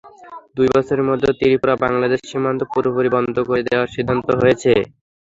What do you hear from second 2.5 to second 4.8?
পুরোপুরি বন্ধ করে দেওয়ার সিদ্ধান্ত হয়েছে।